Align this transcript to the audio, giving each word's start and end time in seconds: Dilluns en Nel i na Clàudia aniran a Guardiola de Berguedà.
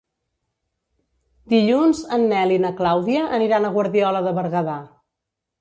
Dilluns 1.53 2.01
en 2.19 2.25
Nel 2.31 2.53
i 2.55 2.59
na 2.65 2.73
Clàudia 2.81 3.29
aniran 3.41 3.69
a 3.71 3.75
Guardiola 3.79 4.27
de 4.31 4.37
Berguedà. 4.43 4.81